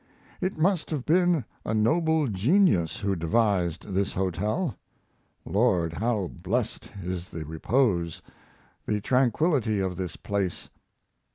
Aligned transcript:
It 0.41 0.57
must 0.57 0.89
have 0.89 1.05
been 1.05 1.45
a 1.63 1.75
noble 1.75 2.25
genius 2.27 3.01
who 3.01 3.15
devised 3.15 3.93
this 3.93 4.13
hotel. 4.13 4.75
Lord, 5.45 5.93
how 5.93 6.31
blessed 6.41 6.89
is 7.03 7.29
the 7.29 7.45
repose, 7.45 8.23
the 8.87 8.99
tranquillity 8.99 9.79
of 9.79 9.97
this 9.97 10.15
place! 10.15 10.71